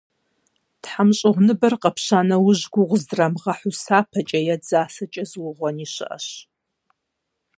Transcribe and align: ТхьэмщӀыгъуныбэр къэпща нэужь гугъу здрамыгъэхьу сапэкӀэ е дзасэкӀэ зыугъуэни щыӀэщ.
ТхьэмщӀыгъуныбэр 0.81 1.73
къэпща 1.81 2.19
нэужь 2.27 2.63
гугъу 2.73 2.97
здрамыгъэхьу 3.01 3.77
сапэкӀэ 3.83 4.39
е 4.53 4.55
дзасэкӀэ 4.61 5.23
зыугъуэни 5.29 5.87
щыӀэщ. 5.93 6.27